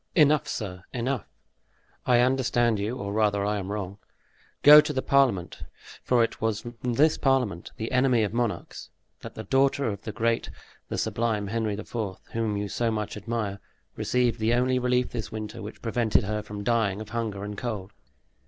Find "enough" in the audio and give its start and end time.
0.15-0.47, 0.93-1.27